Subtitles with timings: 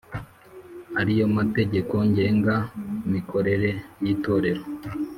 [0.99, 2.55] ariyo mategeko ngenga
[3.13, 3.69] mikorere
[4.03, 4.63] y Itorero